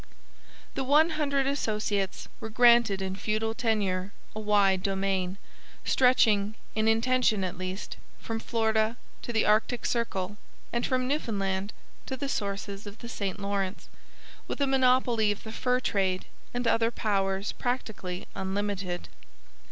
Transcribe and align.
The 0.73 0.83
One 0.83 1.11
Hundred 1.11 1.45
Associates 1.45 2.27
were 2.39 2.49
granted 2.49 3.03
in 3.03 3.15
feudal 3.15 3.53
tenure 3.53 4.13
a 4.33 4.39
wide 4.39 4.81
domain 4.81 5.37
stretching, 5.85 6.55
in 6.73 6.87
intention 6.87 7.43
at 7.43 7.55
least, 7.55 7.97
from 8.17 8.39
Florida 8.39 8.97
to 9.21 9.31
the 9.31 9.45
Arctic 9.45 9.85
Circle 9.85 10.37
and 10.73 10.87
from 10.87 11.07
Newfoundland 11.07 11.71
to 12.07 12.17
the 12.17 12.27
sources 12.29 12.87
of 12.87 12.97
the 12.97 13.09
St 13.09 13.39
Lawrence, 13.39 13.89
with 14.47 14.59
a 14.59 14.65
monopoly 14.65 15.31
of 15.31 15.43
the 15.43 15.51
fur 15.51 15.79
trade 15.79 16.25
and 16.51 16.65
other 16.65 16.89
powers 16.89 17.51
practically 17.51 18.27
unlimited. 18.33 19.07